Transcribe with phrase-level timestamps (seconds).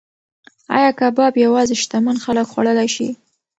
[0.77, 3.07] ایا کباب یوازې شتمن خلک خوړلی شي؟